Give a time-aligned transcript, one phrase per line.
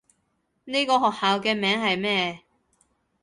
[0.63, 2.41] 呢個學校嘅名係咩？